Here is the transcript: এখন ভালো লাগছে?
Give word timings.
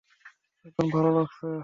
এখন 0.65 0.85
ভালো 0.93 1.09
লাগছে? 1.17 1.51